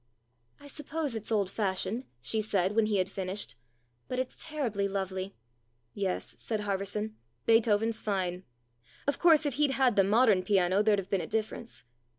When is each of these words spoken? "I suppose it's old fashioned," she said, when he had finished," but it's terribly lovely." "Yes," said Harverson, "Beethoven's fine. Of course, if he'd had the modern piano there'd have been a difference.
"I 0.59 0.65
suppose 0.67 1.13
it's 1.13 1.31
old 1.31 1.47
fashioned," 1.51 2.05
she 2.21 2.41
said, 2.41 2.75
when 2.75 2.87
he 2.87 2.97
had 2.97 3.07
finished," 3.07 3.53
but 4.07 4.17
it's 4.17 4.43
terribly 4.43 4.87
lovely." 4.87 5.35
"Yes," 5.93 6.33
said 6.39 6.61
Harverson, 6.61 7.17
"Beethoven's 7.45 8.01
fine. 8.01 8.43
Of 9.05 9.19
course, 9.19 9.45
if 9.45 9.53
he'd 9.61 9.73
had 9.77 9.95
the 9.95 10.03
modern 10.03 10.41
piano 10.41 10.81
there'd 10.81 10.97
have 10.97 11.11
been 11.11 11.21
a 11.21 11.27
difference. 11.27 11.83